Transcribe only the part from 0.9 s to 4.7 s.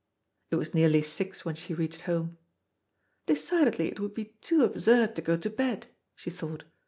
six when she reached home; "Decidedly it would be too